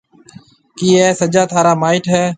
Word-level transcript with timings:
ڪِي 0.77 0.87
اَي 1.01 1.07
سجا 1.19 1.43
ٿارا 1.51 1.73
مائيٽ 1.81 2.03
هيَ؟ 2.13 2.23